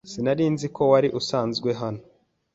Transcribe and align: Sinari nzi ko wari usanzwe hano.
Sinari 0.11 0.45
nzi 0.53 0.67
ko 0.75 0.81
wari 0.91 1.07
usanzwe 1.19 1.69
hano. 1.81 2.01